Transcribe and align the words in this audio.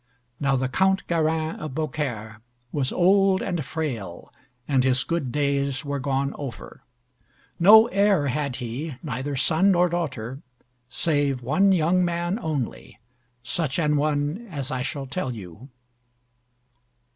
Now, 0.39 0.55
the 0.55 0.67
Count 0.67 1.05
Garin 1.05 1.57
of 1.57 1.75
Beaucaire 1.75 2.41
was 2.71 2.91
old 2.91 3.43
and 3.43 3.63
frail, 3.63 4.33
and 4.67 4.83
his 4.83 5.03
good 5.03 5.31
days 5.31 5.85
were 5.85 5.99
gone 5.99 6.33
over. 6.39 6.81
No 7.59 7.85
heir 7.89 8.25
had 8.29 8.55
he, 8.55 8.95
neither 9.03 9.35
son 9.35 9.71
nor 9.71 9.89
daughter, 9.89 10.41
save 10.89 11.43
one 11.43 11.71
young 11.71 12.03
man 12.03 12.39
only; 12.39 12.97
such 13.43 13.77
an 13.77 13.95
one 13.95 14.47
as 14.49 14.71
I 14.71 14.81
shall 14.81 15.05
tell 15.05 15.35
you. 15.35 15.69